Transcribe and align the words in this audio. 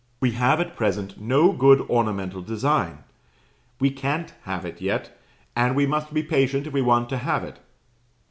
We 0.19 0.31
have 0.31 0.59
at 0.59 0.75
present 0.75 1.21
no 1.21 1.51
good 1.51 1.79
ornamental 1.81 2.41
design. 2.41 3.03
We 3.79 3.91
can't 3.91 4.33
have 4.45 4.65
it 4.65 4.81
yet, 4.81 5.15
and 5.55 5.75
we 5.75 5.85
must 5.85 6.11
be 6.11 6.23
patient 6.23 6.65
if 6.65 6.73
we 6.73 6.81
want 6.81 7.07
to 7.09 7.17
have 7.17 7.43
it. 7.43 7.59